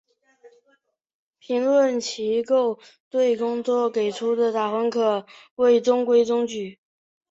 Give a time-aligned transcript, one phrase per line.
[1.37, 2.79] 评价机构
[3.11, 6.79] 对本作给出的打分可谓中规中矩。